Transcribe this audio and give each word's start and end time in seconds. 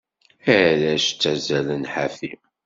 Arrac 0.59 1.05
ttazallen 1.11 1.83
ḥafi. 1.93 2.31